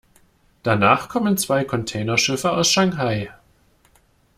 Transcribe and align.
Danach 0.63 1.09
kommen 1.09 1.37
zwei 1.37 1.63
Containerschiffe 1.63 2.51
aus 2.53 2.71
Shanghai. 2.71 3.29